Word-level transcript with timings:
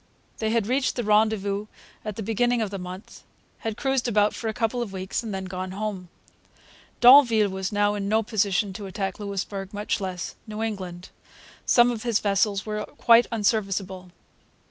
They 0.39 0.49
had 0.49 0.65
reached 0.65 0.95
the 0.95 1.03
rendezvous 1.03 1.67
at 2.03 2.15
the 2.15 2.23
beginning 2.23 2.59
of 2.59 2.71
the 2.71 2.79
month, 2.79 3.21
had 3.59 3.77
cruised 3.77 4.07
about 4.07 4.33
for 4.33 4.47
a 4.47 4.51
couple 4.53 4.81
of 4.81 4.91
weeks, 4.91 5.21
and 5.21 5.31
had 5.31 5.43
then 5.43 5.47
gone 5.47 5.71
home. 5.73 6.09
D'Anville 7.01 7.49
was 7.49 7.71
now 7.71 7.93
in 7.93 8.09
no 8.09 8.23
position 8.23 8.73
to 8.73 8.87
attack 8.87 9.19
Louisbourg, 9.19 9.75
much 9.75 10.01
less 10.01 10.33
New 10.47 10.63
England. 10.63 11.09
Some 11.67 11.91
of 11.91 12.01
his 12.01 12.17
vessels 12.17 12.65
were 12.65 12.83
quite 12.83 13.27
unserviceable. 13.31 14.09